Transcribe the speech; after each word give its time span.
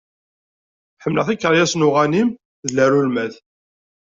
Ḥemmleɣ 1.03 1.25
tikeryas 1.27 1.73
n 1.75 1.85
uɣanim 1.87 2.29
d 2.65 2.69
larulmat. 2.75 3.35